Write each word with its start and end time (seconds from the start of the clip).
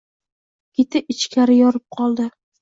Keti 0.79 1.01
ich-kari 1.15 1.59
kirib 1.61 1.83
yo‘qoldi. 1.91 2.29